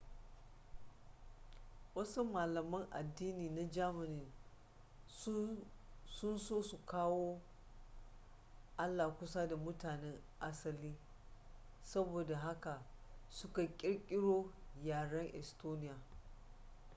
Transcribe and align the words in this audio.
wasu 1.95 2.21
malaman 2.33 2.85
addini 2.99 3.47
na 3.55 3.63
germany 3.75 4.25
sun 6.13 6.39
so 6.39 6.63
su 6.63 6.77
kawo 6.85 7.41
allah 8.83 9.11
kusa 9.17 9.47
da 9.47 9.55
mutanen 9.55 10.19
asali 10.39 10.95
saboda 11.83 12.37
haka 12.37 12.83
suka 13.29 13.67
kirkiro 13.67 14.53
yaren 14.83 15.31
estonia 15.35 15.95